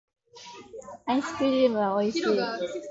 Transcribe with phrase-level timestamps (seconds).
[1.05, 2.23] アイスクリームはおいしい